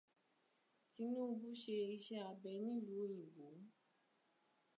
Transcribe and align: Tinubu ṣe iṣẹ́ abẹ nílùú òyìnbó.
Tinubu 0.91 1.49
ṣe 1.61 1.75
iṣẹ́ 1.95 2.19
abẹ 2.29 2.51
nílùú 2.65 2.99
òyìnbó. 3.05 3.47